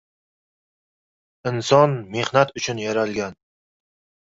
•Inson 1.51 1.95
mehnat 2.17 2.55
uchun 2.61 2.83
yaralgan. 2.87 3.39